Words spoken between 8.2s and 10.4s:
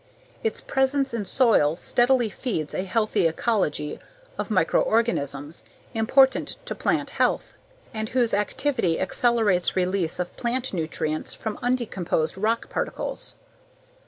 activity accelerates release of